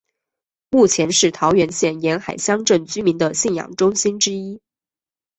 [0.71, 4.59] 目前是桃园县沿海乡镇居民的信仰中心之一。